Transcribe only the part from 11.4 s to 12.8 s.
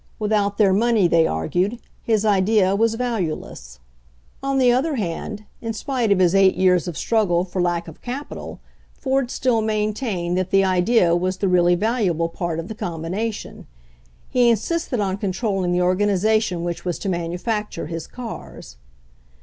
really valuable part of the